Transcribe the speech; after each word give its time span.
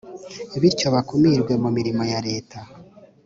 bityo 0.61 0.87
bakumirwe 0.95 1.53
mu 1.63 1.69
mirimo 1.75 2.03
ya 2.11 2.19
leta. 2.27 2.59